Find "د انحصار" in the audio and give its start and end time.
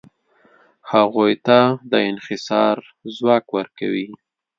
1.91-2.77